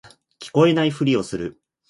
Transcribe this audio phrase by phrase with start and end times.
[0.39, 1.61] 聞こえないふりをする